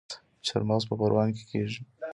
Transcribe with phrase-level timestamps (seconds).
[0.45, 1.81] چارمغز په پروان کې کیږي